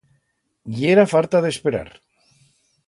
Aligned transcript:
Yera 0.79 1.05
farta 1.11 1.43
d'esperar. 1.47 1.87